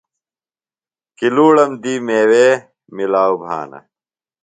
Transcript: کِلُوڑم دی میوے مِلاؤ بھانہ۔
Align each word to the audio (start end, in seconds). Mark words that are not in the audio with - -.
کِلُوڑم 1.17 1.71
دی 1.83 1.93
میوے 2.05 2.47
مِلاؤ 2.95 3.33
بھانہ۔ 3.41 3.79